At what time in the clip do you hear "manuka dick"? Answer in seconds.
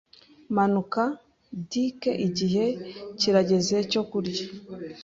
0.55-2.01